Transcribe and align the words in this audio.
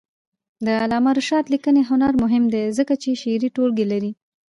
د 0.65 0.67
علامه 0.83 1.11
رشاد 1.19 1.45
لیکنی 1.53 1.81
هنر 1.89 2.11
مهم 2.23 2.43
دی 2.53 2.63
ځکه 2.77 2.93
چې 3.03 3.09
شعري 3.21 3.49
ټولګې 3.55 3.85
لري. 3.91 4.11